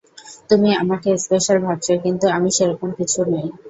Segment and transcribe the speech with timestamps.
[0.49, 3.47] তুমি আমাকে স্পেশাল ভাবছ, কিন্তু আমি সেরকম কিছু নই।